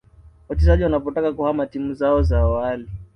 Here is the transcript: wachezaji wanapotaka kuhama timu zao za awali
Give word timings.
wachezaji 0.49 0.83
wanapotaka 0.83 1.33
kuhama 1.33 1.65
timu 1.65 1.93
zao 1.93 2.23
za 2.23 2.39
awali 2.39 2.87